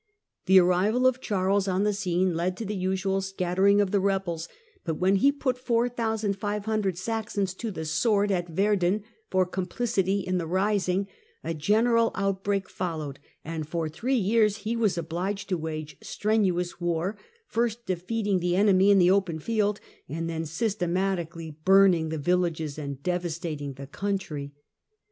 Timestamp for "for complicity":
9.29-10.21